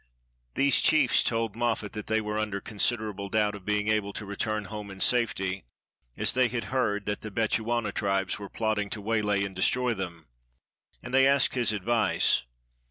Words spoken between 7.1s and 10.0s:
the Bechuana tribes were plotting to waylay and destroy